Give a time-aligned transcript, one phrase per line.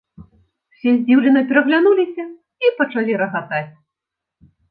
[0.75, 2.25] Усе здзіўлена пераглянуліся
[2.67, 3.63] і пачалі рагатаць.